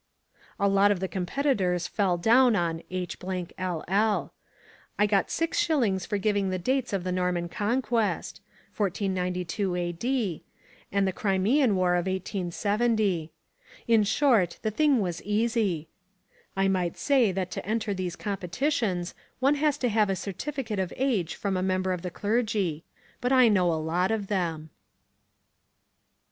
[0.59, 4.33] A lot of the competitors fell down on H LL.
[4.97, 8.41] I got six shillings for giving the dates of the Norman Conquest,
[8.75, 10.43] 1492 A.D.,
[10.91, 13.31] and the Crimean War of 1870.
[13.87, 15.87] In short, the thing was easy.
[16.57, 20.91] I might say that to enter these competitions one has to have a certificate of
[20.97, 22.83] age from a member of the clergy.
[23.19, 24.71] But I know a lot of them.